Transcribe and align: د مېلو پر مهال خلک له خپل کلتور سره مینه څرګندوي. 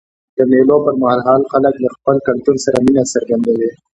د 0.37 0.39
مېلو 0.51 0.77
پر 0.85 0.93
مهال 1.01 1.41
خلک 1.51 1.75
له 1.83 1.89
خپل 1.95 2.15
کلتور 2.27 2.55
سره 2.65 2.77
مینه 2.85 3.03
څرګندوي. 3.13 3.71